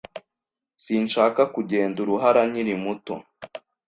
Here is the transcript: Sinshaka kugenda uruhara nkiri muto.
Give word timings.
Sinshaka 0.83 1.41
kugenda 1.55 1.97
uruhara 2.03 2.41
nkiri 2.49 2.73
muto. 2.83 3.15